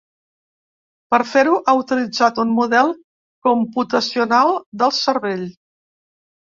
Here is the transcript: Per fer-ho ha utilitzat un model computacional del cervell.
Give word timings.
Per 1.15 1.19
fer-ho 1.31 1.59
ha 1.65 1.75
utilitzat 1.81 2.41
un 2.45 2.51
model 2.61 2.91
computacional 3.51 4.53
del 4.85 4.99
cervell. 5.05 5.49